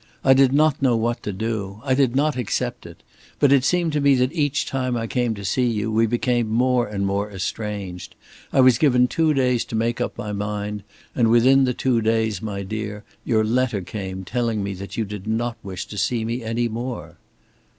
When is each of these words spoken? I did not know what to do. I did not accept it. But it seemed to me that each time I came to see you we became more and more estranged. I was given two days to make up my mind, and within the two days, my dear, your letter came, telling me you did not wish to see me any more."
I 0.23 0.33
did 0.33 0.51
not 0.51 0.81
know 0.81 0.95
what 0.97 1.21
to 1.21 1.31
do. 1.31 1.79
I 1.85 1.93
did 1.93 2.15
not 2.15 2.35
accept 2.35 2.87
it. 2.87 3.03
But 3.37 3.51
it 3.51 3.63
seemed 3.63 3.93
to 3.93 4.01
me 4.01 4.15
that 4.15 4.33
each 4.33 4.65
time 4.65 4.97
I 4.97 5.05
came 5.05 5.35
to 5.35 5.45
see 5.45 5.67
you 5.67 5.91
we 5.91 6.07
became 6.07 6.49
more 6.49 6.87
and 6.87 7.05
more 7.05 7.29
estranged. 7.29 8.15
I 8.51 8.61
was 8.61 8.79
given 8.79 9.07
two 9.07 9.35
days 9.35 9.63
to 9.65 9.75
make 9.75 10.01
up 10.01 10.17
my 10.17 10.31
mind, 10.31 10.81
and 11.13 11.27
within 11.29 11.65
the 11.65 11.75
two 11.75 12.01
days, 12.01 12.41
my 12.41 12.63
dear, 12.63 13.03
your 13.23 13.43
letter 13.43 13.81
came, 13.81 14.25
telling 14.25 14.63
me 14.63 14.71
you 14.71 15.05
did 15.05 15.27
not 15.27 15.57
wish 15.61 15.85
to 15.85 15.99
see 15.99 16.25
me 16.25 16.41
any 16.41 16.67
more." 16.67 17.17